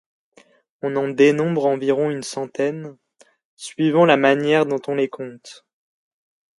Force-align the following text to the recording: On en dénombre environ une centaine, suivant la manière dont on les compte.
On 0.81 0.95
en 0.95 1.09
dénombre 1.09 1.67
environ 1.67 2.09
une 2.09 2.23
centaine, 2.23 2.97
suivant 3.55 4.03
la 4.03 4.17
manière 4.17 4.65
dont 4.65 4.81
on 4.87 4.95
les 4.95 5.09
compte. 5.09 5.63